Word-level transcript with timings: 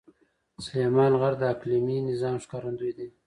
سلیمان 0.65 1.11
غر 1.21 1.33
د 1.37 1.43
اقلیمي 1.53 1.97
نظام 2.09 2.35
ښکارندوی 2.43 2.91
دی. 2.97 3.07